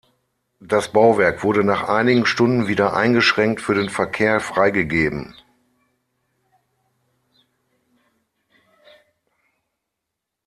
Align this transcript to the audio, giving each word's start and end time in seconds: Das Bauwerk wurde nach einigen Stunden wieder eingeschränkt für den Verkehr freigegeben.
Das 0.61 0.91
Bauwerk 0.91 1.43
wurde 1.43 1.63
nach 1.63 1.83
einigen 1.87 2.25
Stunden 2.25 2.67
wieder 2.67 2.95
eingeschränkt 2.95 3.61
für 3.61 3.75
den 3.75 3.87
Verkehr 3.91 4.39
freigegeben. 4.39 5.35